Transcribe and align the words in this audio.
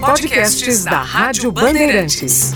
Podcasts 0.00 0.84
da 0.84 1.00
Rádio 1.00 1.50
Bandeirantes. 1.50 2.52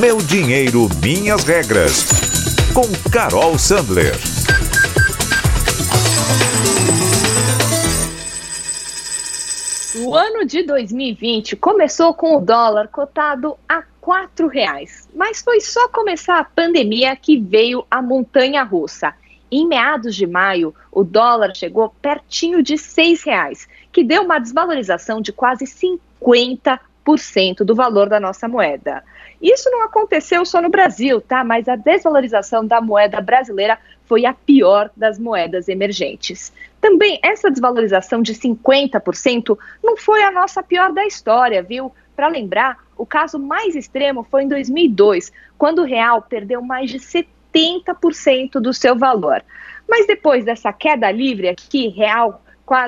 Meu 0.00 0.18
dinheiro, 0.18 0.88
minhas 1.02 1.44
regras. 1.44 2.06
Com 2.72 2.86
Carol 3.10 3.58
Sandler. 3.58 4.14
O 9.96 10.14
ano 10.14 10.46
de 10.46 10.62
2020 10.62 11.56
começou 11.56 12.14
com 12.14 12.36
o 12.36 12.40
dólar 12.40 12.88
cotado 12.88 13.56
a 13.68 13.82
quatro 14.00 14.48
reais, 14.48 15.08
mas 15.14 15.42
foi 15.42 15.60
só 15.60 15.88
começar 15.88 16.38
a 16.38 16.44
pandemia 16.44 17.14
que 17.14 17.38
veio 17.38 17.84
a 17.90 18.00
montanha 18.00 18.62
russa. 18.62 19.14
Em 19.50 19.66
meados 19.66 20.14
de 20.14 20.26
maio, 20.26 20.74
o 20.92 21.02
dólar 21.02 21.56
chegou 21.56 21.92
pertinho 22.00 22.62
de 22.62 22.78
seis 22.78 23.24
reais, 23.24 23.68
que 23.90 24.04
deu 24.04 24.22
uma 24.22 24.38
desvalorização 24.38 25.20
de 25.20 25.32
quase 25.32 25.64
50% 25.64 27.64
do 27.64 27.74
valor 27.74 28.08
da 28.08 28.20
nossa 28.20 28.46
moeda. 28.46 29.02
Isso 29.42 29.68
não 29.70 29.82
aconteceu 29.82 30.44
só 30.44 30.62
no 30.62 30.68
Brasil, 30.68 31.20
tá? 31.20 31.42
Mas 31.42 31.66
a 31.66 31.74
desvalorização 31.74 32.64
da 32.64 32.80
moeda 32.80 33.20
brasileira 33.20 33.78
foi 34.04 34.26
a 34.26 34.34
pior 34.34 34.90
das 34.96 35.18
moedas 35.18 35.68
emergentes. 35.68 36.52
Também 36.80 37.18
essa 37.22 37.50
desvalorização 37.50 38.22
de 38.22 38.34
50% 38.34 39.58
não 39.82 39.96
foi 39.96 40.22
a 40.22 40.30
nossa 40.30 40.62
pior 40.62 40.92
da 40.92 41.06
história, 41.06 41.62
viu? 41.62 41.90
Para 42.14 42.28
lembrar, 42.28 42.78
o 42.96 43.06
caso 43.06 43.38
mais 43.38 43.74
extremo 43.74 44.26
foi 44.30 44.44
em 44.44 44.48
2002, 44.48 45.32
quando 45.56 45.80
o 45.80 45.86
real 45.86 46.22
perdeu 46.22 46.60
mais 46.60 46.90
de 46.90 46.98
70% 46.98 47.26
do 48.60 48.72
seu 48.72 48.96
valor. 48.96 49.42
Mas 49.88 50.06
depois 50.06 50.44
dessa 50.44 50.72
queda 50.72 51.10
livre 51.10 51.48
aqui, 51.48 51.88
real 51.88 52.42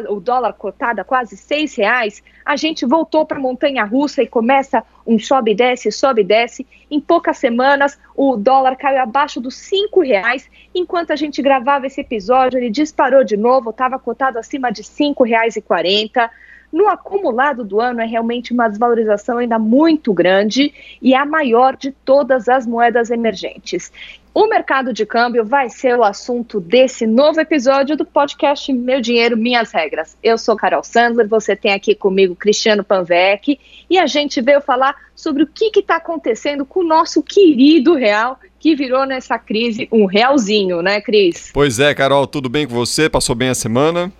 o 0.08 0.20
dólar 0.20 0.52
cotado 0.52 1.00
a 1.00 1.04
quase 1.04 1.36
seis 1.36 1.74
reais, 1.74 2.22
a 2.44 2.54
gente 2.54 2.86
voltou 2.86 3.26
para 3.26 3.36
a 3.36 3.40
montanha 3.40 3.84
russa 3.84 4.22
e 4.22 4.28
começa 4.28 4.84
um 5.04 5.18
sobe 5.18 5.50
e 5.50 5.54
desce, 5.56 5.90
sobe 5.90 6.20
e 6.20 6.24
desce. 6.24 6.64
Em 6.88 7.00
poucas 7.00 7.38
semanas, 7.38 7.98
o 8.14 8.36
dólar 8.36 8.76
caiu 8.76 9.02
abaixo 9.02 9.40
dos 9.40 9.56
cinco 9.56 10.00
reais. 10.00 10.48
Enquanto 10.72 11.10
a 11.10 11.16
gente 11.16 11.42
gravava 11.42 11.86
esse 11.88 12.00
episódio, 12.00 12.58
ele 12.58 12.70
disparou 12.70 13.24
de 13.24 13.36
novo, 13.36 13.70
estava 13.70 13.98
cotado 13.98 14.38
acima 14.38 14.70
de 14.70 14.84
cinco 14.84 15.24
reais 15.24 15.56
e 15.56 15.60
quarenta. 15.60 16.30
No 16.72 16.88
acumulado 16.88 17.64
do 17.64 17.80
ano 17.80 18.00
é 18.00 18.06
realmente 18.06 18.52
uma 18.52 18.66
desvalorização 18.66 19.36
ainda 19.36 19.58
muito 19.58 20.14
grande 20.14 20.72
e 21.02 21.14
a 21.14 21.26
maior 21.26 21.76
de 21.76 21.92
todas 21.92 22.48
as 22.48 22.66
moedas 22.66 23.10
emergentes. 23.10 23.92
O 24.34 24.46
mercado 24.46 24.94
de 24.94 25.04
câmbio 25.04 25.44
vai 25.44 25.68
ser 25.68 25.98
o 25.98 26.02
assunto 26.02 26.58
desse 26.58 27.06
novo 27.06 27.38
episódio 27.38 27.94
do 27.94 28.06
podcast 28.06 28.72
Meu 28.72 29.02
Dinheiro, 29.02 29.36
Minhas 29.36 29.70
Regras. 29.70 30.16
Eu 30.22 30.38
sou 30.38 30.56
Carol 30.56 30.82
Sandler, 30.82 31.28
você 31.28 31.54
tem 31.54 31.74
aqui 31.74 31.94
comigo 31.94 32.34
Cristiano 32.34 32.82
Panvec 32.82 33.60
e 33.90 33.98
a 33.98 34.06
gente 34.06 34.40
veio 34.40 34.62
falar 34.62 34.96
sobre 35.14 35.42
o 35.42 35.46
que 35.46 35.70
está 35.78 35.96
acontecendo 35.96 36.64
com 36.64 36.80
o 36.80 36.86
nosso 36.86 37.22
querido 37.22 37.94
real 37.94 38.40
que 38.58 38.74
virou 38.74 39.04
nessa 39.04 39.38
crise 39.38 39.86
um 39.92 40.06
realzinho, 40.06 40.80
né, 40.80 41.02
Cris? 41.02 41.50
Pois 41.52 41.78
é, 41.78 41.94
Carol, 41.94 42.26
tudo 42.26 42.48
bem 42.48 42.66
com 42.66 42.72
você? 42.72 43.10
Passou 43.10 43.34
bem 43.34 43.50
a 43.50 43.54
semana? 43.54 44.10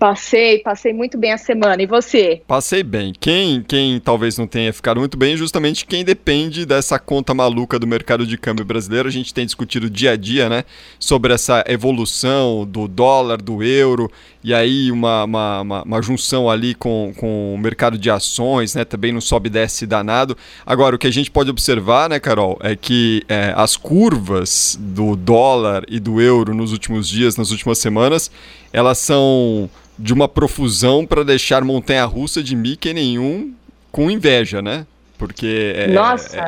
Passei, 0.00 0.60
passei 0.60 0.94
muito 0.94 1.18
bem 1.18 1.30
a 1.30 1.36
semana. 1.36 1.82
E 1.82 1.86
você? 1.86 2.40
Passei 2.46 2.82
bem. 2.82 3.12
Quem, 3.20 3.62
quem 3.62 4.00
talvez 4.00 4.38
não 4.38 4.46
tenha 4.46 4.72
ficado 4.72 4.98
muito 4.98 5.14
bem, 5.18 5.36
justamente 5.36 5.84
quem 5.84 6.02
depende 6.02 6.64
dessa 6.64 6.98
conta 6.98 7.34
maluca 7.34 7.78
do 7.78 7.86
mercado 7.86 8.26
de 8.26 8.38
câmbio 8.38 8.64
brasileiro. 8.64 9.06
A 9.06 9.12
gente 9.12 9.34
tem 9.34 9.44
discutido 9.44 9.90
dia 9.90 10.12
a 10.12 10.16
dia, 10.16 10.48
né, 10.48 10.64
sobre 10.98 11.34
essa 11.34 11.62
evolução 11.68 12.66
do 12.66 12.88
dólar, 12.88 13.42
do 13.42 13.62
euro, 13.62 14.10
e 14.42 14.54
aí 14.54 14.90
uma, 14.90 15.24
uma, 15.24 15.60
uma, 15.60 15.82
uma 15.82 16.02
junção 16.02 16.48
ali 16.48 16.74
com, 16.74 17.12
com 17.18 17.54
o 17.54 17.58
mercado 17.58 17.98
de 17.98 18.10
ações, 18.10 18.74
né, 18.74 18.86
também 18.86 19.12
não 19.12 19.20
sobe 19.20 19.48
e 19.48 19.50
desce 19.50 19.86
danado. 19.86 20.34
Agora, 20.64 20.96
o 20.96 20.98
que 20.98 21.08
a 21.08 21.12
gente 21.12 21.30
pode 21.30 21.50
observar, 21.50 22.08
né, 22.08 22.18
Carol, 22.18 22.58
é 22.62 22.74
que 22.74 23.22
é, 23.28 23.52
as 23.54 23.76
curvas 23.76 24.78
do 24.80 25.14
dólar 25.14 25.84
e 25.88 26.00
do 26.00 26.22
euro 26.22 26.54
nos 26.54 26.72
últimos 26.72 27.06
dias, 27.06 27.36
nas 27.36 27.50
últimas 27.50 27.76
semanas, 27.76 28.30
elas 28.72 28.98
são 28.98 29.68
de 29.98 30.12
uma 30.12 30.28
profusão 30.28 31.04
para 31.04 31.22
deixar 31.22 31.62
montanha-russa 31.62 32.42
de 32.42 32.56
Mickey 32.56 32.94
nenhum 32.94 33.54
com 33.92 34.10
inveja, 34.10 34.62
né? 34.62 34.86
Porque 35.18 35.74
é, 35.76 35.90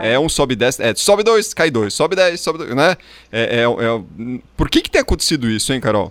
é, 0.02 0.12
é, 0.14 0.18
um 0.18 0.30
sobe 0.30 0.54
e 0.54 0.56
desce, 0.56 0.82
é, 0.82 0.94
sobe 0.94 1.22
dois, 1.22 1.52
cai 1.52 1.70
dois, 1.70 1.92
sobe 1.92 2.16
dez, 2.16 2.40
sobe 2.40 2.58
dois, 2.58 2.74
né? 2.74 2.96
É, 3.30 3.60
é, 3.60 3.64
é, 3.64 4.40
por 4.56 4.70
que 4.70 4.80
que 4.80 4.90
tem 4.90 5.02
acontecido 5.02 5.50
isso, 5.50 5.74
hein, 5.74 5.80
Carol? 5.80 6.10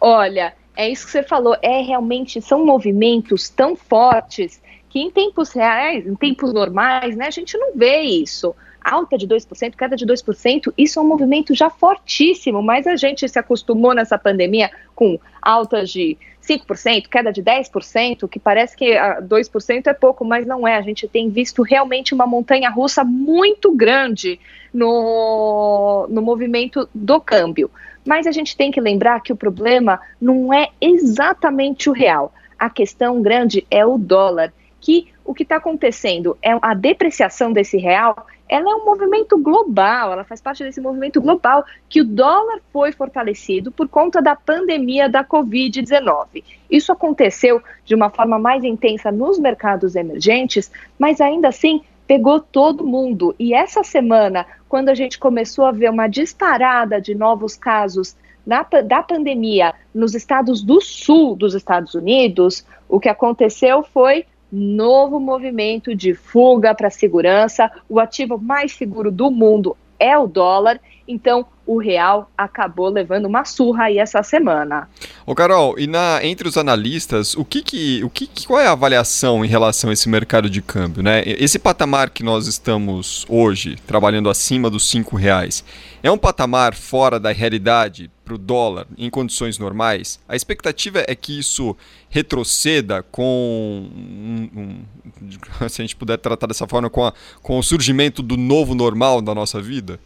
Olha, 0.00 0.54
é 0.76 0.88
isso 0.88 1.04
que 1.04 1.10
você 1.10 1.24
falou, 1.24 1.56
é 1.60 1.82
realmente, 1.82 2.40
são 2.40 2.64
movimentos 2.64 3.48
tão 3.48 3.74
fortes 3.74 4.60
que 4.92 5.00
em 5.00 5.10
tempos 5.10 5.50
reais, 5.52 6.06
em 6.06 6.14
tempos 6.14 6.52
normais, 6.52 7.16
né, 7.16 7.26
a 7.26 7.30
gente 7.30 7.56
não 7.56 7.74
vê 7.74 8.02
isso 8.02 8.54
alta 8.84 9.16
de 9.16 9.26
2%, 9.26 9.76
queda 9.76 9.96
de 9.96 10.04
2%, 10.04 10.72
isso 10.76 10.98
é 10.98 11.02
um 11.02 11.06
movimento 11.06 11.54
já 11.54 11.70
fortíssimo, 11.70 12.62
mas 12.62 12.86
a 12.86 12.96
gente 12.96 13.26
se 13.28 13.38
acostumou 13.38 13.94
nessa 13.94 14.18
pandemia 14.18 14.70
com 14.94 15.18
altas 15.40 15.88
de 15.88 16.18
5%, 16.42 17.08
queda 17.08 17.32
de 17.32 17.42
10%, 17.42 18.28
que 18.28 18.38
parece 18.38 18.76
que 18.76 18.92
2% 18.94 19.86
ah, 19.86 19.90
é 19.90 19.94
pouco, 19.94 20.24
mas 20.24 20.44
não 20.44 20.66
é. 20.66 20.76
A 20.76 20.82
gente 20.82 21.06
tem 21.06 21.30
visto 21.30 21.62
realmente 21.62 22.12
uma 22.12 22.26
montanha 22.26 22.68
russa 22.68 23.04
muito 23.04 23.72
grande 23.72 24.40
no, 24.74 26.06
no 26.10 26.20
movimento 26.20 26.88
do 26.92 27.20
câmbio. 27.20 27.70
Mas 28.04 28.26
a 28.26 28.32
gente 28.32 28.56
tem 28.56 28.72
que 28.72 28.80
lembrar 28.80 29.20
que 29.20 29.32
o 29.32 29.36
problema 29.36 30.00
não 30.20 30.52
é 30.52 30.68
exatamente 30.80 31.88
o 31.88 31.92
real. 31.92 32.34
A 32.58 32.68
questão 32.68 33.22
grande 33.22 33.64
é 33.70 33.86
o 33.86 33.96
dólar, 33.96 34.52
que 34.82 35.10
o 35.24 35.32
que 35.32 35.44
está 35.44 35.56
acontecendo 35.56 36.36
é 36.42 36.58
a 36.60 36.74
depreciação 36.74 37.52
desse 37.52 37.78
real 37.78 38.26
ela 38.52 38.70
é 38.70 38.74
um 38.74 38.84
movimento 38.84 39.38
global, 39.38 40.12
ela 40.12 40.24
faz 40.24 40.38
parte 40.42 40.62
desse 40.62 40.78
movimento 40.78 41.22
global 41.22 41.64
que 41.88 42.02
o 42.02 42.04
dólar 42.04 42.60
foi 42.70 42.92
fortalecido 42.92 43.72
por 43.72 43.88
conta 43.88 44.20
da 44.20 44.36
pandemia 44.36 45.08
da 45.08 45.24
Covid-19. 45.24 46.44
Isso 46.70 46.92
aconteceu 46.92 47.62
de 47.82 47.94
uma 47.94 48.10
forma 48.10 48.38
mais 48.38 48.62
intensa 48.62 49.10
nos 49.10 49.38
mercados 49.38 49.96
emergentes, 49.96 50.70
mas 50.98 51.18
ainda 51.18 51.48
assim 51.48 51.80
pegou 52.06 52.40
todo 52.40 52.86
mundo. 52.86 53.34
E 53.38 53.54
essa 53.54 53.82
semana, 53.82 54.44
quando 54.68 54.90
a 54.90 54.94
gente 54.94 55.18
começou 55.18 55.64
a 55.64 55.72
ver 55.72 55.88
uma 55.88 56.06
disparada 56.06 57.00
de 57.00 57.14
novos 57.14 57.56
casos 57.56 58.14
na, 58.44 58.66
da 58.84 59.02
pandemia 59.02 59.72
nos 59.94 60.14
estados 60.14 60.62
do 60.62 60.78
sul 60.78 61.34
dos 61.34 61.54
Estados 61.54 61.94
Unidos, 61.94 62.66
o 62.86 63.00
que 63.00 63.08
aconteceu 63.08 63.82
foi 63.82 64.26
novo 64.52 65.18
movimento 65.18 65.94
de 65.94 66.12
fuga 66.12 66.74
para 66.74 66.88
a 66.88 66.90
segurança. 66.90 67.70
O 67.88 67.98
ativo 67.98 68.36
mais 68.36 68.72
seguro 68.72 69.10
do 69.10 69.30
mundo 69.30 69.74
é 69.98 70.16
o 70.18 70.26
dólar. 70.26 70.78
Então, 71.12 71.44
o 71.66 71.78
real 71.78 72.30
acabou 72.36 72.88
levando 72.88 73.26
uma 73.26 73.44
surra 73.44 73.84
aí 73.84 73.98
essa 73.98 74.22
semana. 74.22 74.88
Ô 75.26 75.34
Carol, 75.34 75.78
e 75.78 75.86
na, 75.86 76.20
entre 76.24 76.48
os 76.48 76.56
analistas, 76.56 77.36
o 77.36 77.44
que 77.44 77.62
que, 77.62 78.02
o 78.02 78.08
que, 78.08 78.46
qual 78.46 78.58
é 78.58 78.66
a 78.66 78.72
avaliação 78.72 79.44
em 79.44 79.48
relação 79.48 79.90
a 79.90 79.92
esse 79.92 80.08
mercado 80.08 80.48
de 80.48 80.62
câmbio? 80.62 81.02
Né? 81.02 81.22
Esse 81.26 81.58
patamar 81.58 82.08
que 82.08 82.22
nós 82.22 82.46
estamos 82.46 83.26
hoje, 83.28 83.76
trabalhando 83.86 84.30
acima 84.30 84.70
dos 84.70 84.88
cinco 84.88 85.14
reais, 85.14 85.62
é 86.02 86.10
um 86.10 86.16
patamar 86.16 86.74
fora 86.74 87.20
da 87.20 87.30
realidade 87.30 88.10
para 88.24 88.34
o 88.34 88.38
dólar 88.38 88.86
em 88.96 89.10
condições 89.10 89.58
normais? 89.58 90.18
A 90.26 90.34
expectativa 90.34 91.04
é 91.06 91.14
que 91.14 91.38
isso 91.38 91.76
retroceda 92.08 93.02
com, 93.02 93.86
um, 93.94 94.48
um, 94.56 95.68
se 95.68 95.82
a 95.82 95.84
gente 95.84 95.94
puder 95.94 96.16
tratar 96.16 96.46
dessa 96.46 96.66
forma, 96.66 96.88
com, 96.88 97.04
a, 97.04 97.12
com 97.42 97.58
o 97.58 97.62
surgimento 97.62 98.22
do 98.22 98.38
novo 98.38 98.74
normal 98.74 99.20
da 99.20 99.34
nossa 99.34 99.60
vida? 99.60 100.00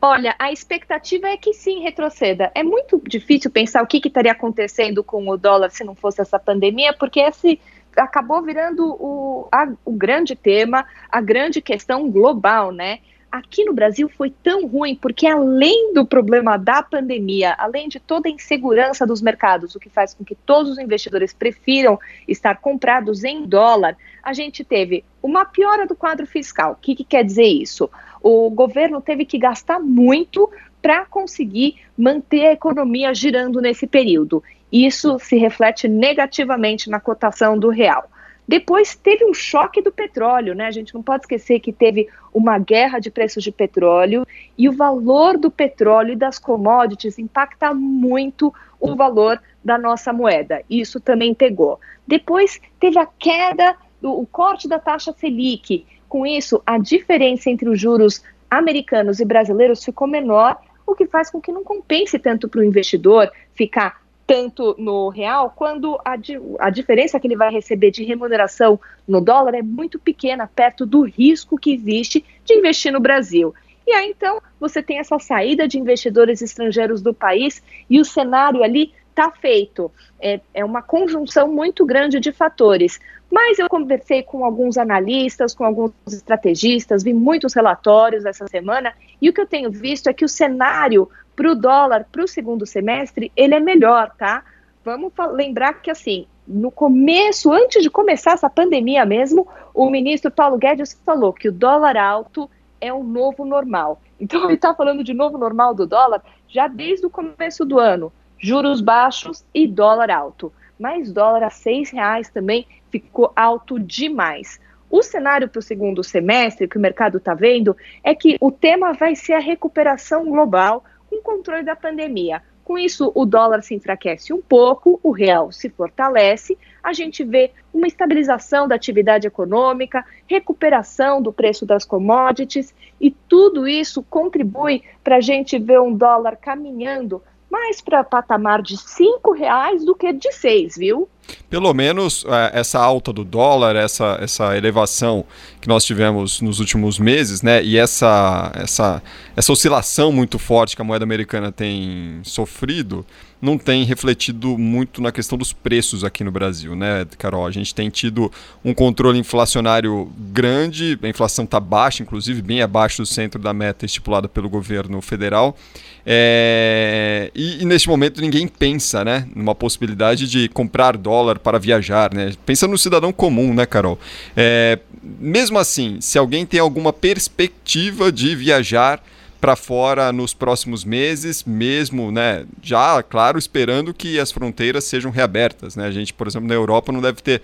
Olha, 0.00 0.34
a 0.38 0.52
expectativa 0.52 1.28
é 1.28 1.36
que 1.36 1.52
sim 1.52 1.80
retroceda. 1.80 2.52
É 2.54 2.62
muito 2.62 3.02
difícil 3.04 3.50
pensar 3.50 3.82
o 3.82 3.86
que, 3.86 4.00
que 4.00 4.06
estaria 4.06 4.30
acontecendo 4.30 5.02
com 5.02 5.28
o 5.28 5.36
dólar 5.36 5.70
se 5.70 5.82
não 5.82 5.94
fosse 5.94 6.20
essa 6.20 6.38
pandemia, 6.38 6.92
porque 6.92 7.18
esse 7.18 7.60
acabou 7.96 8.40
virando 8.40 8.86
o, 8.86 9.48
a, 9.50 9.68
o 9.84 9.92
grande 9.92 10.36
tema, 10.36 10.86
a 11.10 11.20
grande 11.20 11.60
questão 11.60 12.08
global, 12.08 12.70
né? 12.70 13.00
Aqui 13.30 13.64
no 13.64 13.74
Brasil 13.74 14.08
foi 14.08 14.30
tão 14.30 14.66
ruim 14.66 14.94
porque, 14.94 15.26
além 15.26 15.92
do 15.92 16.06
problema 16.06 16.56
da 16.56 16.82
pandemia, 16.82 17.54
além 17.58 17.86
de 17.86 18.00
toda 18.00 18.26
a 18.26 18.32
insegurança 18.32 19.06
dos 19.06 19.20
mercados, 19.20 19.74
o 19.74 19.80
que 19.80 19.90
faz 19.90 20.14
com 20.14 20.24
que 20.24 20.34
todos 20.34 20.72
os 20.72 20.78
investidores 20.78 21.34
prefiram 21.34 21.98
estar 22.26 22.58
comprados 22.58 23.24
em 23.24 23.44
dólar, 23.44 23.98
a 24.22 24.32
gente 24.32 24.64
teve 24.64 25.04
uma 25.22 25.44
piora 25.44 25.86
do 25.86 25.94
quadro 25.94 26.26
fiscal. 26.26 26.72
O 26.72 26.76
que, 26.76 26.94
que 26.94 27.04
quer 27.04 27.22
dizer 27.22 27.46
isso? 27.46 27.90
O 28.30 28.50
governo 28.50 29.00
teve 29.00 29.24
que 29.24 29.38
gastar 29.38 29.80
muito 29.80 30.50
para 30.82 31.06
conseguir 31.06 31.76
manter 31.96 32.48
a 32.48 32.52
economia 32.52 33.14
girando 33.14 33.58
nesse 33.58 33.86
período. 33.86 34.44
Isso 34.70 35.18
se 35.18 35.38
reflete 35.38 35.88
negativamente 35.88 36.90
na 36.90 37.00
cotação 37.00 37.58
do 37.58 37.70
real. 37.70 38.04
Depois 38.46 38.94
teve 38.94 39.24
um 39.24 39.32
choque 39.32 39.80
do 39.80 39.90
petróleo, 39.90 40.54
né? 40.54 40.66
A 40.66 40.70
gente 40.70 40.94
não 40.94 41.02
pode 41.02 41.22
esquecer 41.22 41.58
que 41.60 41.72
teve 41.72 42.06
uma 42.30 42.58
guerra 42.58 42.98
de 42.98 43.10
preços 43.10 43.42
de 43.42 43.50
petróleo 43.50 44.26
e 44.58 44.68
o 44.68 44.72
valor 44.72 45.38
do 45.38 45.50
petróleo 45.50 46.12
e 46.12 46.16
das 46.16 46.38
commodities 46.38 47.18
impacta 47.18 47.72
muito 47.72 48.52
o 48.78 48.94
valor 48.94 49.40
da 49.64 49.78
nossa 49.78 50.12
moeda. 50.12 50.62
Isso 50.68 51.00
também 51.00 51.32
pegou. 51.32 51.80
Depois 52.06 52.60
teve 52.78 52.98
a 52.98 53.06
queda, 53.06 53.74
do, 54.02 54.12
o 54.20 54.26
corte 54.26 54.68
da 54.68 54.78
taxa 54.78 55.14
Selic. 55.14 55.86
Com 56.08 56.26
isso, 56.26 56.62
a 56.64 56.78
diferença 56.78 57.50
entre 57.50 57.68
os 57.68 57.78
juros 57.78 58.22
americanos 58.50 59.20
e 59.20 59.24
brasileiros 59.24 59.84
ficou 59.84 60.08
menor, 60.08 60.58
o 60.86 60.94
que 60.94 61.06
faz 61.06 61.30
com 61.30 61.40
que 61.40 61.52
não 61.52 61.62
compense 61.62 62.18
tanto 62.18 62.48
para 62.48 62.60
o 62.60 62.64
investidor 62.64 63.30
ficar 63.54 64.00
tanto 64.26 64.74
no 64.78 65.08
real, 65.08 65.54
quando 65.56 65.98
a, 66.04 66.14
a 66.58 66.70
diferença 66.70 67.18
que 67.18 67.26
ele 67.26 67.36
vai 67.36 67.50
receber 67.50 67.90
de 67.90 68.04
remuneração 68.04 68.78
no 69.06 69.22
dólar 69.22 69.54
é 69.54 69.62
muito 69.62 69.98
pequena, 69.98 70.46
perto 70.46 70.84
do 70.84 71.00
risco 71.02 71.58
que 71.58 71.72
existe 71.72 72.22
de 72.44 72.54
investir 72.54 72.92
no 72.92 73.00
Brasil. 73.00 73.54
E 73.86 73.92
aí, 73.92 74.10
então, 74.10 74.42
você 74.60 74.82
tem 74.82 74.98
essa 74.98 75.18
saída 75.18 75.66
de 75.66 75.78
investidores 75.78 76.42
estrangeiros 76.42 77.00
do 77.00 77.14
país 77.14 77.62
e 77.88 77.98
o 77.98 78.04
cenário 78.04 78.62
ali 78.62 78.92
está 79.18 79.30
feito. 79.30 79.90
É, 80.20 80.40
é 80.54 80.64
uma 80.64 80.80
conjunção 80.80 81.48
muito 81.48 81.84
grande 81.84 82.20
de 82.20 82.30
fatores. 82.30 83.00
Mas 83.30 83.58
eu 83.58 83.68
conversei 83.68 84.22
com 84.22 84.44
alguns 84.44 84.78
analistas, 84.78 85.54
com 85.54 85.64
alguns 85.64 85.92
estrategistas, 86.06 87.02
vi 87.02 87.12
muitos 87.12 87.52
relatórios 87.52 88.24
essa 88.24 88.46
semana, 88.48 88.94
e 89.20 89.28
o 89.28 89.32
que 89.34 89.40
eu 89.40 89.46
tenho 89.46 89.70
visto 89.70 90.08
é 90.08 90.14
que 90.14 90.24
o 90.24 90.28
cenário 90.28 91.10
para 91.36 91.52
o 91.52 91.54
dólar 91.54 92.06
para 92.10 92.24
o 92.24 92.28
segundo 92.28 92.64
semestre, 92.64 93.30
ele 93.36 93.54
é 93.54 93.60
melhor, 93.60 94.10
tá? 94.16 94.42
Vamos 94.82 95.12
lembrar 95.32 95.74
que, 95.74 95.90
assim, 95.90 96.26
no 96.46 96.70
começo, 96.70 97.52
antes 97.52 97.82
de 97.82 97.90
começar 97.90 98.32
essa 98.32 98.48
pandemia 98.48 99.04
mesmo, 99.04 99.46
o 99.74 99.90
ministro 99.90 100.30
Paulo 100.30 100.56
Guedes 100.56 100.98
falou 101.04 101.32
que 101.32 101.48
o 101.48 101.52
dólar 101.52 101.96
alto 101.96 102.50
é 102.80 102.92
o 102.92 103.04
novo 103.04 103.44
normal. 103.44 104.00
Então, 104.18 104.44
ele 104.44 104.54
está 104.54 104.74
falando 104.74 105.04
de 105.04 105.12
novo 105.12 105.36
normal 105.36 105.74
do 105.74 105.86
dólar 105.86 106.22
já 106.48 106.66
desde 106.66 107.06
o 107.06 107.10
começo 107.10 107.64
do 107.64 107.78
ano. 107.78 108.10
Juros 108.38 108.80
baixos 108.80 109.44
e 109.52 109.66
dólar 109.66 110.10
alto. 110.10 110.52
Mas 110.78 111.12
dólar 111.12 111.42
a 111.42 111.50
seis 111.50 111.90
reais 111.90 112.30
também 112.30 112.66
ficou 112.90 113.32
alto 113.34 113.78
demais. 113.78 114.60
O 114.90 115.02
cenário 115.02 115.48
para 115.48 115.58
o 115.58 115.62
segundo 115.62 116.02
semestre 116.02 116.68
que 116.68 116.78
o 116.78 116.80
mercado 116.80 117.18
está 117.18 117.34
vendo 117.34 117.76
é 118.02 118.14
que 118.14 118.36
o 118.40 118.50
tema 118.50 118.92
vai 118.94 119.14
ser 119.14 119.34
a 119.34 119.40
recuperação 119.40 120.24
global 120.24 120.84
com 121.10 121.20
controle 121.20 121.62
da 121.62 121.76
pandemia. 121.76 122.42
Com 122.64 122.78
isso, 122.78 123.10
o 123.14 123.24
dólar 123.24 123.62
se 123.62 123.74
enfraquece 123.74 124.30
um 124.32 124.42
pouco, 124.42 125.00
o 125.02 125.10
real 125.10 125.50
se 125.50 125.70
fortalece, 125.70 126.56
a 126.82 126.92
gente 126.92 127.24
vê 127.24 127.50
uma 127.72 127.86
estabilização 127.86 128.68
da 128.68 128.74
atividade 128.74 129.26
econômica, 129.26 130.04
recuperação 130.26 131.22
do 131.22 131.32
preço 131.32 131.64
das 131.64 131.84
commodities, 131.86 132.74
e 133.00 133.10
tudo 133.10 133.66
isso 133.66 134.02
contribui 134.02 134.82
para 135.02 135.16
a 135.16 135.20
gente 135.20 135.58
ver 135.58 135.80
um 135.80 135.94
dólar 135.94 136.36
caminhando 136.36 137.22
mais 137.50 137.80
para 137.80 138.04
patamar 138.04 138.62
de 138.62 138.76
cinco 138.76 139.32
reais 139.32 139.84
do 139.84 139.94
que 139.94 140.12
de 140.12 140.30
seis, 140.32 140.76
viu? 140.76 141.08
Pelo 141.50 141.72
menos 141.72 142.24
é, 142.26 142.58
essa 142.60 142.78
alta 142.78 143.12
do 143.12 143.24
dólar, 143.24 143.76
essa, 143.76 144.18
essa 144.20 144.56
elevação 144.56 145.24
que 145.60 145.68
nós 145.68 145.84
tivemos 145.84 146.40
nos 146.40 146.60
últimos 146.60 146.98
meses, 146.98 147.42
né, 147.42 147.62
e 147.62 147.76
essa, 147.76 148.52
essa, 148.54 149.02
essa 149.36 149.52
oscilação 149.52 150.12
muito 150.12 150.38
forte 150.38 150.76
que 150.76 150.82
a 150.82 150.84
moeda 150.84 151.04
americana 151.04 151.50
tem 151.50 152.20
sofrido, 152.22 153.04
não 153.40 153.56
tem 153.56 153.84
refletido 153.84 154.58
muito 154.58 155.00
na 155.00 155.12
questão 155.12 155.38
dos 155.38 155.52
preços 155.52 156.02
aqui 156.02 156.24
no 156.24 156.30
Brasil, 156.30 156.74
né, 156.74 157.06
Carol? 157.16 157.46
A 157.46 157.50
gente 157.50 157.74
tem 157.74 157.88
tido 157.88 158.30
um 158.64 158.74
controle 158.74 159.18
inflacionário 159.18 160.10
grande, 160.18 160.98
a 161.02 161.08
inflação 161.08 161.44
está 161.44 161.60
baixa, 161.60 162.02
inclusive 162.02 162.42
bem 162.42 162.62
abaixo 162.62 163.02
do 163.02 163.06
centro 163.06 163.40
da 163.40 163.52
meta 163.52 163.86
estipulada 163.86 164.28
pelo 164.28 164.48
governo 164.48 165.00
federal. 165.00 165.56
É... 166.04 167.30
E, 167.34 167.62
e, 167.62 167.64
neste 167.64 167.88
momento 167.88 168.20
ninguém 168.20 168.48
pensa 168.48 169.04
né, 169.04 169.28
numa 169.34 169.54
possibilidade 169.54 170.26
de 170.26 170.48
comprar 170.48 170.96
dólar 170.96 171.17
para 171.38 171.58
viajar. 171.58 172.12
Né? 172.14 172.32
Pensa 172.44 172.66
no 172.66 172.78
cidadão 172.78 173.12
comum, 173.12 173.54
né, 173.54 173.66
Carol? 173.66 173.98
É... 174.36 174.78
Mesmo 175.02 175.58
assim, 175.58 176.00
se 176.00 176.18
alguém 176.18 176.44
tem 176.44 176.60
alguma 176.60 176.92
perspectiva 176.92 178.10
de 178.12 178.34
viajar 178.34 179.02
para 179.40 179.54
fora 179.54 180.12
nos 180.12 180.34
próximos 180.34 180.84
meses, 180.84 181.44
mesmo, 181.44 182.10
né, 182.10 182.44
já, 182.60 183.02
claro, 183.02 183.38
esperando 183.38 183.94
que 183.94 184.18
as 184.18 184.32
fronteiras 184.32 184.84
sejam 184.84 185.10
reabertas, 185.10 185.76
né? 185.76 185.86
A 185.86 185.90
gente, 185.90 186.12
por 186.12 186.26
exemplo, 186.26 186.48
na 186.48 186.54
Europa 186.54 186.90
não 186.90 187.00
deve 187.00 187.22
ter 187.22 187.40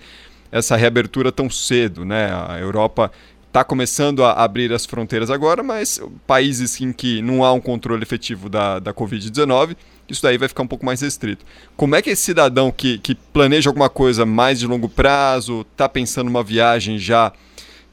essa 0.51 0.75
reabertura 0.75 1.31
tão 1.31 1.49
cedo, 1.49 2.05
né? 2.05 2.31
A 2.47 2.59
Europa 2.59 3.11
está 3.55 3.63
começando 3.63 4.21
a 4.21 4.33
abrir 4.33 4.73
as 4.73 4.85
fronteiras 4.85 5.31
agora, 5.31 5.63
mas 5.63 6.01
países 6.27 6.81
em 6.81 6.91
que 6.91 7.21
não 7.21 7.41
há 7.41 7.53
um 7.53 7.61
controle 7.61 8.03
efetivo 8.03 8.49
da, 8.49 8.79
da 8.79 8.93
Covid-19, 8.93 9.77
isso 10.09 10.21
daí 10.21 10.37
vai 10.37 10.49
ficar 10.49 10.63
um 10.63 10.67
pouco 10.67 10.85
mais 10.85 10.99
restrito. 10.99 11.45
Como 11.77 11.95
é 11.95 12.01
que 12.01 12.09
esse 12.09 12.21
cidadão 12.21 12.69
que, 12.69 12.97
que 12.97 13.15
planeja 13.15 13.69
alguma 13.69 13.89
coisa 13.89 14.25
mais 14.25 14.59
de 14.59 14.67
longo 14.67 14.89
prazo, 14.89 15.65
está 15.71 15.87
pensando 15.87 16.25
numa 16.25 16.43
viagem 16.43 16.99
já 16.99 17.31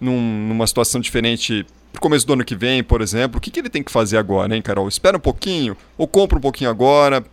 num, 0.00 0.48
numa 0.48 0.66
situação 0.66 1.00
diferente 1.00 1.64
para 1.92 2.00
o 2.00 2.02
começo 2.02 2.26
do 2.26 2.32
ano 2.32 2.44
que 2.44 2.56
vem, 2.56 2.82
por 2.82 3.00
exemplo, 3.00 3.38
o 3.38 3.40
que, 3.40 3.48
que 3.48 3.60
ele 3.60 3.70
tem 3.70 3.84
que 3.84 3.92
fazer 3.92 4.16
agora, 4.16 4.56
hein, 4.56 4.62
Carol? 4.62 4.88
Espera 4.88 5.16
um 5.16 5.20
pouquinho 5.20 5.76
ou 5.96 6.08
compra 6.08 6.38
um 6.38 6.40
pouquinho 6.40 6.70
agora? 6.70 7.24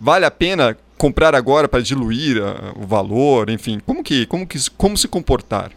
Vale 0.00 0.24
a 0.24 0.30
pena 0.30 0.74
comprar 0.96 1.34
agora 1.34 1.68
para 1.68 1.82
diluir 1.82 2.42
uh, 2.42 2.82
o 2.82 2.86
valor? 2.86 3.50
Enfim, 3.50 3.78
como 3.84 4.02
que, 4.02 4.24
como 4.24 4.46
que 4.46 4.58
como 4.70 4.96
se 4.96 5.06
comportar? 5.06 5.70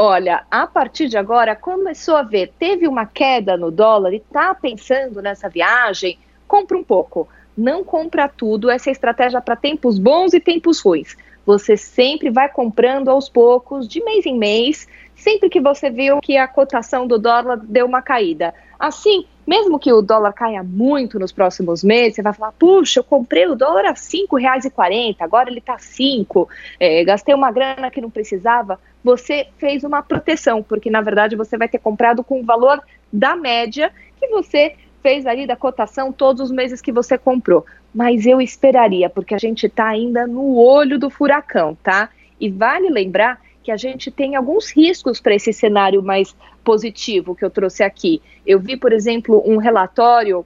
Olha, 0.00 0.44
a 0.48 0.64
partir 0.64 1.08
de 1.08 1.18
agora 1.18 1.56
começou 1.56 2.14
a 2.14 2.22
ver, 2.22 2.52
teve 2.56 2.86
uma 2.86 3.04
queda 3.04 3.56
no 3.56 3.68
dólar 3.68 4.12
e 4.12 4.18
está 4.18 4.54
pensando 4.54 5.20
nessa 5.20 5.48
viagem, 5.48 6.16
compra 6.46 6.78
um 6.78 6.84
pouco. 6.84 7.26
Não 7.56 7.82
compra 7.82 8.28
tudo, 8.28 8.70
essa 8.70 8.90
é 8.90 8.92
estratégia 8.92 9.40
para 9.40 9.56
tempos 9.56 9.98
bons 9.98 10.32
e 10.32 10.38
tempos 10.38 10.78
ruins. 10.78 11.16
Você 11.44 11.76
sempre 11.76 12.30
vai 12.30 12.48
comprando 12.48 13.08
aos 13.08 13.28
poucos, 13.28 13.88
de 13.88 14.00
mês 14.04 14.24
em 14.24 14.38
mês, 14.38 14.86
sempre 15.16 15.50
que 15.50 15.60
você 15.60 15.90
viu 15.90 16.20
que 16.20 16.36
a 16.36 16.46
cotação 16.46 17.04
do 17.04 17.18
dólar 17.18 17.56
deu 17.56 17.84
uma 17.84 18.00
caída. 18.00 18.54
Assim, 18.78 19.26
mesmo 19.48 19.78
que 19.78 19.90
o 19.90 20.02
dólar 20.02 20.34
caia 20.34 20.62
muito 20.62 21.18
nos 21.18 21.32
próximos 21.32 21.82
meses, 21.82 22.16
você 22.16 22.22
vai 22.22 22.34
falar, 22.34 22.52
puxa, 22.52 23.00
eu 23.00 23.04
comprei 23.04 23.46
o 23.46 23.54
dólar 23.54 23.86
a 23.86 23.88
R$ 23.88 23.94
5,40, 23.94 25.16
agora 25.20 25.48
ele 25.48 25.60
está 25.60 25.78
5, 25.78 26.46
é, 26.78 27.02
gastei 27.02 27.34
uma 27.34 27.50
grana 27.50 27.90
que 27.90 27.98
não 27.98 28.10
precisava. 28.10 28.78
Você 29.02 29.46
fez 29.56 29.84
uma 29.84 30.02
proteção, 30.02 30.62
porque 30.62 30.90
na 30.90 31.00
verdade 31.00 31.34
você 31.34 31.56
vai 31.56 31.66
ter 31.66 31.78
comprado 31.78 32.22
com 32.22 32.42
o 32.42 32.44
valor 32.44 32.82
da 33.10 33.34
média 33.36 33.90
que 34.20 34.28
você 34.28 34.74
fez 35.02 35.24
ali 35.24 35.46
da 35.46 35.56
cotação 35.56 36.12
todos 36.12 36.42
os 36.42 36.50
meses 36.50 36.82
que 36.82 36.92
você 36.92 37.16
comprou. 37.16 37.64
Mas 37.94 38.26
eu 38.26 38.42
esperaria, 38.42 39.08
porque 39.08 39.34
a 39.34 39.38
gente 39.38 39.64
está 39.64 39.88
ainda 39.88 40.26
no 40.26 40.56
olho 40.56 40.98
do 40.98 41.08
furacão, 41.08 41.74
tá? 41.82 42.10
E 42.38 42.50
vale 42.50 42.90
lembrar 42.90 43.40
que 43.68 43.72
a 43.72 43.76
gente 43.76 44.10
tem 44.10 44.34
alguns 44.34 44.70
riscos 44.70 45.20
para 45.20 45.34
esse 45.34 45.52
cenário 45.52 46.02
mais 46.02 46.34
positivo 46.64 47.34
que 47.34 47.44
eu 47.44 47.50
trouxe 47.50 47.82
aqui. 47.82 48.22
Eu 48.46 48.58
vi, 48.58 48.78
por 48.78 48.94
exemplo, 48.94 49.42
um 49.44 49.58
relatório 49.58 50.42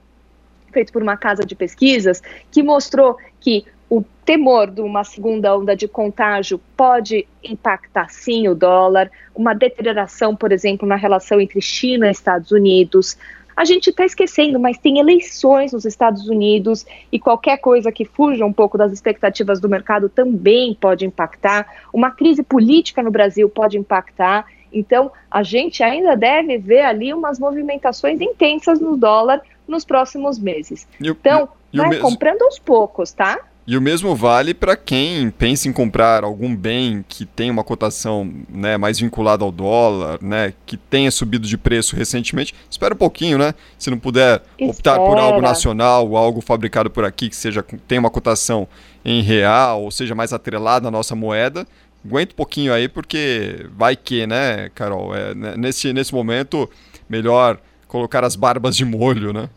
feito 0.73 0.91
por 0.91 1.01
uma 1.01 1.15
casa 1.15 1.45
de 1.45 1.55
pesquisas 1.55 2.21
que 2.51 2.61
mostrou 2.61 3.17
que 3.39 3.63
o 3.89 4.03
temor 4.25 4.69
de 4.69 4.81
uma 4.81 5.05
segunda 5.05 5.57
onda 5.57 5.73
de 5.73 5.87
contágio 5.87 6.59
pode 6.75 7.25
impactar 7.41 8.09
sim 8.09 8.49
o 8.49 8.55
dólar, 8.55 9.09
uma 9.33 9.53
deterioração, 9.53 10.35
por 10.35 10.51
exemplo, 10.51 10.85
na 10.85 10.97
relação 10.97 11.39
entre 11.39 11.61
China 11.61 12.09
e 12.09 12.11
Estados 12.11 12.51
Unidos, 12.51 13.17
a 13.55 13.65
gente 13.65 13.89
está 13.89 14.05
esquecendo, 14.05 14.59
mas 14.59 14.77
tem 14.77 14.99
eleições 14.99 15.73
nos 15.73 15.85
Estados 15.85 16.27
Unidos 16.27 16.85
e 17.11 17.19
qualquer 17.19 17.57
coisa 17.57 17.91
que 17.91 18.05
fuja 18.05 18.45
um 18.45 18.53
pouco 18.53 18.77
das 18.77 18.91
expectativas 18.91 19.59
do 19.59 19.69
mercado 19.69 20.09
também 20.09 20.75
pode 20.79 21.05
impactar. 21.05 21.67
Uma 21.93 22.11
crise 22.11 22.43
política 22.43 23.01
no 23.03 23.11
Brasil 23.11 23.49
pode 23.49 23.77
impactar. 23.77 24.45
Então, 24.71 25.11
a 25.29 25.43
gente 25.43 25.83
ainda 25.83 26.15
deve 26.15 26.57
ver 26.57 26.81
ali 26.81 27.13
umas 27.13 27.39
movimentações 27.39 28.19
intensas 28.19 28.79
no 28.79 28.97
dólar 28.97 29.41
nos 29.67 29.85
próximos 29.85 30.39
meses. 30.39 30.87
então, 30.99 31.49
vai 31.73 31.97
comprando 31.99 32.41
aos 32.43 32.59
poucos, 32.59 33.11
tá? 33.11 33.39
E 33.65 33.77
o 33.77 33.81
mesmo 33.81 34.13
vale 34.13 34.53
para 34.53 34.75
quem 34.75 35.29
pensa 35.29 35.69
em 35.69 35.73
comprar 35.73 36.25
algum 36.25 36.53
bem 36.53 37.03
que 37.07 37.25
tem 37.25 37.49
uma 37.49 37.63
cotação 37.63 38.29
né, 38.49 38.75
mais 38.77 38.99
vinculada 38.99 39.45
ao 39.45 39.53
dólar, 39.53 40.19
né, 40.21 40.53
que 40.65 40.75
tenha 40.75 41.09
subido 41.09 41.47
de 41.47 41.57
preço 41.57 41.95
recentemente. 41.95 42.53
Espera 42.69 42.93
um 42.93 42.97
pouquinho, 42.97 43.37
né? 43.37 43.53
Se 43.77 43.89
não 43.89 43.97
puder 43.97 44.41
Espera. 44.59 44.71
optar 44.71 44.95
por 44.97 45.17
algo 45.17 45.41
nacional, 45.41 46.17
algo 46.17 46.41
fabricado 46.41 46.89
por 46.89 47.05
aqui 47.05 47.29
que 47.29 47.35
seja 47.37 47.63
tenha 47.87 48.01
uma 48.01 48.09
cotação 48.09 48.67
em 49.05 49.21
real 49.21 49.83
ou 49.83 49.91
seja 49.91 50.13
mais 50.13 50.33
atrelado 50.33 50.85
à 50.85 50.91
nossa 50.91 51.15
moeda, 51.15 51.65
aguenta 52.05 52.33
um 52.33 52.35
pouquinho 52.35 52.73
aí 52.73 52.89
porque 52.89 53.65
vai 53.77 53.95
que, 53.95 54.27
né, 54.27 54.69
Carol? 54.75 55.15
É, 55.15 55.33
né, 55.33 55.53
nesse, 55.55 55.93
nesse 55.93 56.13
momento, 56.13 56.69
melhor 57.07 57.57
colocar 57.87 58.25
as 58.25 58.35
barbas 58.35 58.75
de 58.75 58.83
molho, 58.83 59.31
né? 59.31 59.49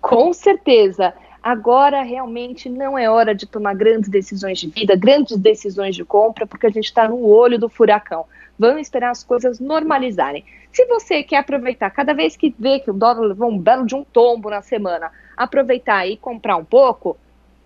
Com 0.00 0.32
certeza. 0.32 1.12
Agora 1.42 2.02
realmente 2.02 2.68
não 2.68 2.98
é 2.98 3.08
hora 3.08 3.34
de 3.34 3.46
tomar 3.46 3.74
grandes 3.74 4.10
decisões 4.10 4.58
de 4.58 4.68
vida, 4.68 4.94
grandes 4.94 5.36
decisões 5.38 5.96
de 5.96 6.04
compra, 6.04 6.46
porque 6.46 6.66
a 6.66 6.70
gente 6.70 6.84
está 6.84 7.08
no 7.08 7.26
olho 7.26 7.58
do 7.58 7.68
furacão. 7.68 8.26
Vamos 8.58 8.82
esperar 8.82 9.10
as 9.10 9.24
coisas 9.24 9.58
normalizarem. 9.58 10.44
Se 10.70 10.84
você 10.84 11.22
quer 11.22 11.38
aproveitar, 11.38 11.90
cada 11.90 12.12
vez 12.12 12.36
que 12.36 12.54
vê 12.58 12.78
que 12.78 12.90
o 12.90 12.94
dólar 12.94 13.20
levou 13.20 13.50
um 13.50 13.58
belo 13.58 13.86
de 13.86 13.94
um 13.94 14.04
tombo 14.04 14.50
na 14.50 14.60
semana, 14.60 15.10
aproveitar 15.34 16.06
e 16.06 16.16
comprar 16.16 16.56
um 16.56 16.64
pouco, 16.64 17.16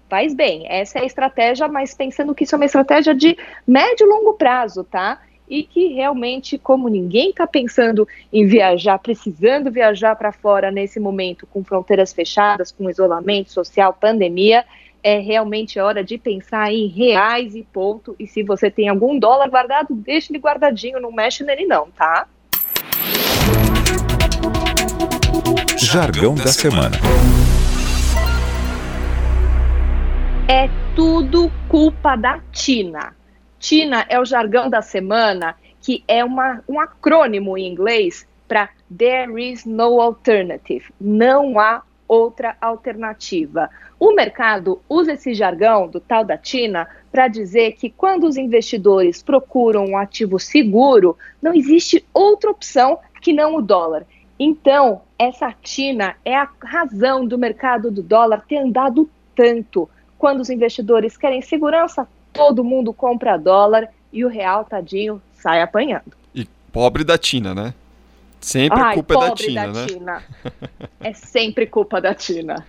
faz 0.09 0.33
bem. 0.33 0.65
Essa 0.69 1.01
é 1.01 1.03
a 1.03 1.07
estratégia, 1.07 1.67
mas 1.67 1.95
pensando 1.95 2.35
que 2.35 2.45
isso 2.45 2.55
é 2.55 2.59
uma 2.59 2.65
estratégia 2.65 3.13
de 3.13 3.37
médio 3.67 4.07
e 4.07 4.09
longo 4.09 4.35
prazo, 4.35 4.85
tá? 4.85 5.21
E 5.49 5.63
que 5.63 5.89
realmente, 5.89 6.59
como 6.59 6.89
ninguém 6.89 7.31
está 7.31 7.47
pensando 7.47 8.09
em 8.33 8.47
viajar, 8.47 8.99
precisando 8.99 9.71
viajar 9.71 10.17
para 10.17 10.33
fora 10.33 10.71
nesse 10.71 10.99
momento, 10.99 11.47
com 11.47 11.63
fronteiras 11.63 12.13
fechadas, 12.13 12.73
com 12.73 12.89
isolamento 12.89 13.53
social, 13.53 13.93
pandemia, 13.93 14.65
é 15.03 15.19
realmente 15.19 15.79
hora 15.79 16.03
de 16.03 16.17
pensar 16.17 16.73
em 16.73 16.87
reais 16.87 17.55
e 17.55 17.63
ponto. 17.63 18.17
E 18.19 18.27
se 18.27 18.43
você 18.43 18.71
tem 18.71 18.89
algum 18.89 19.19
dólar 19.19 19.51
guardado, 19.51 19.95
deixe 19.95 20.33
ele 20.33 20.41
guardadinho, 20.41 20.99
não 20.99 21.13
mexe 21.13 21.45
nele 21.45 21.67
não, 21.67 21.91
tá? 21.91 22.27
Jargão 25.79 26.35
da 26.35 26.47
semana. 26.47 26.97
É 30.49 30.69
tudo 30.97 31.53
culpa 31.69 32.17
da 32.17 32.41
Tina. 32.51 33.15
Tina 33.65 34.05
é 34.11 34.21
o 34.21 34.27
jargão 34.27 34.69
da 34.69 34.83
semana, 34.83 35.57
que 35.81 36.05
é 36.07 36.23
uma, 36.23 36.63
um 36.69 36.79
acrônimo 36.79 37.57
em 37.57 37.67
inglês 37.67 38.29
para 38.47 38.69
There 38.95 39.43
is 39.43 39.65
no 39.65 40.03
alternative. 40.03 40.93
Não 41.01 41.59
há 41.59 41.83
outra 42.07 42.59
alternativa. 42.61 43.71
O 43.99 44.13
mercado 44.13 44.83
usa 44.87 45.15
esse 45.15 45.33
jargão 45.33 45.89
do 45.89 45.99
tal 45.99 46.27
da 46.27 46.37
Tina 46.37 46.87
para 47.11 47.27
dizer 47.27 47.73
que 47.73 47.89
quando 47.89 48.25
os 48.25 48.37
investidores 48.37 49.23
procuram 49.23 49.87
um 49.87 49.97
ativo 49.97 50.39
seguro, 50.39 51.17
não 51.41 51.55
existe 51.55 52.05
outra 52.13 52.51
opção 52.51 52.99
que 53.23 53.33
não 53.33 53.57
o 53.57 53.63
dólar. 53.63 54.05
Então, 54.39 55.01
essa 55.19 55.51
Tina 55.63 56.17
é 56.23 56.37
a 56.37 56.51
razão 56.63 57.27
do 57.27 57.39
mercado 57.39 57.91
do 57.91 58.03
dólar 58.03 58.45
ter 58.47 58.59
andado 58.59 59.09
tanto. 59.35 59.89
Quando 60.19 60.41
os 60.41 60.51
investidores 60.51 61.17
querem 61.17 61.41
segurança, 61.41 62.07
todo 62.35 62.65
mundo 62.65 62.93
compra 62.93 63.39
dólar 63.39 63.89
e 64.13 64.25
o 64.25 64.29
real, 64.29 64.65
tadinho, 64.65 65.23
sai 65.33 65.63
apanhando. 65.63 66.13
E 66.35 66.47
pobre 66.71 67.05
da 67.05 67.17
Tina, 67.17 67.55
né? 67.55 67.73
Sempre 68.41 68.79
Ai, 68.79 68.91
a 68.91 68.95
culpa 68.95 69.15
é 69.15 69.19
da 69.19 69.31
Tina, 69.31 69.67
da 69.67 69.73
né? 69.73 69.87
Tina. 69.87 70.23
É 71.01 71.13
sempre 71.13 71.67
culpa 71.67 72.01
da 72.01 72.15
Tina. 72.15 72.67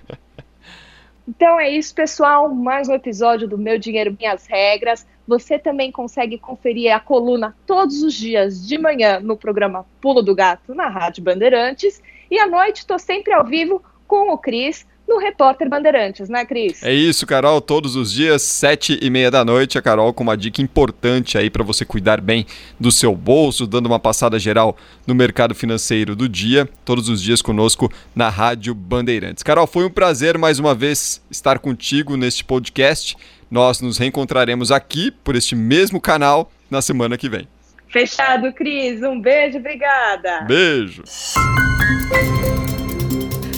Então 1.28 1.60
é 1.60 1.70
isso, 1.70 1.94
pessoal. 1.94 2.54
Mais 2.54 2.88
um 2.88 2.94
episódio 2.94 3.48
do 3.48 3.58
Meu 3.58 3.78
Dinheiro, 3.78 4.16
Minhas 4.18 4.46
Regras. 4.46 5.06
Você 5.28 5.58
também 5.58 5.92
consegue 5.92 6.38
conferir 6.38 6.94
a 6.94 7.00
coluna 7.00 7.56
todos 7.66 8.04
os 8.04 8.14
dias 8.14 8.66
de 8.66 8.78
manhã 8.78 9.20
no 9.20 9.36
programa 9.36 9.86
Pulo 10.00 10.22
do 10.22 10.36
Gato 10.36 10.76
na 10.76 10.88
Rádio 10.88 11.24
Bandeirantes. 11.24 12.02
E 12.30 12.38
à 12.38 12.48
noite 12.48 12.80
estou 12.80 13.00
sempre 13.00 13.34
ao 13.34 13.44
vivo 13.44 13.82
com 14.08 14.32
o 14.32 14.38
Cris 14.38 14.86
no 15.08 15.18
Repórter 15.18 15.70
Bandeirantes, 15.70 16.30
né, 16.30 16.46
Cris? 16.46 16.82
É 16.84 16.94
isso, 16.94 17.26
Carol. 17.26 17.62
Todos 17.62 17.96
os 17.96 18.12
dias, 18.12 18.42
sete 18.42 18.98
e 19.02 19.10
meia 19.10 19.30
da 19.30 19.46
noite, 19.46 19.78
a 19.78 19.82
Carol 19.82 20.14
com 20.14 20.24
uma 20.24 20.36
dica 20.36 20.62
importante 20.62 21.38
aí 21.38 21.50
para 21.50 21.64
você 21.64 21.86
cuidar 21.86 22.20
bem 22.20 22.46
do 22.80 22.92
seu 22.92 23.16
bolso, 23.16 23.68
dando 23.68 23.86
uma 23.86 24.00
passada 24.00 24.40
geral 24.40 24.76
no 25.06 25.14
mercado 25.14 25.54
financeiro 25.54 26.16
do 26.16 26.28
dia. 26.28 26.68
Todos 26.84 27.08
os 27.10 27.22
dias 27.22 27.42
conosco 27.42 27.92
na 28.16 28.30
Rádio 28.30 28.74
Bandeirantes. 28.74 29.44
Carol, 29.44 29.68
foi 29.68 29.86
um 29.86 29.92
prazer 29.92 30.38
mais 30.38 30.60
uma 30.60 30.74
vez 30.74 31.22
estar 31.30 31.60
contigo 31.60 32.18
neste 32.18 32.44
podcast. 32.44 33.16
Nós 33.50 33.82
nos 33.82 33.98
reencontraremos 33.98 34.72
aqui 34.72 35.12
por 35.12 35.36
este 35.36 35.56
mesmo 35.56 36.02
canal 36.02 36.52
na 36.70 36.82
semana 36.82 37.18
que 37.18 37.30
vem. 37.30 37.48
Fechado, 37.90 38.52
Cris. 38.52 39.02
Um 39.04 39.22
beijo, 39.22 39.58
obrigada. 39.60 40.42
Beijo. 40.42 41.04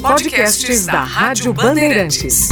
Podcasts 0.07 0.85
da 0.85 1.03
Rádio 1.03 1.51
Bandeirantes. 1.51 2.49